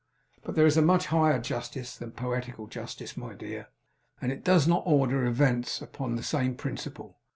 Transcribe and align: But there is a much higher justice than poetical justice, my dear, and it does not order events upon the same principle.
But 0.41 0.55
there 0.55 0.65
is 0.65 0.77
a 0.77 0.81
much 0.81 1.05
higher 1.05 1.37
justice 1.37 1.95
than 1.95 2.13
poetical 2.13 2.65
justice, 2.65 3.15
my 3.15 3.35
dear, 3.35 3.67
and 4.19 4.31
it 4.31 4.43
does 4.43 4.67
not 4.67 4.81
order 4.83 5.25
events 5.25 5.79
upon 5.79 6.15
the 6.15 6.23
same 6.23 6.55
principle. 6.55 7.19